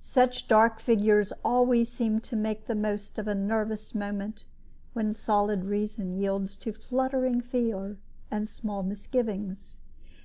[0.00, 4.42] Such dark figures always seem to make the most of a nervous moment,
[4.94, 7.96] when solid reason yields to fluttering fear
[8.28, 9.82] and small misgivings.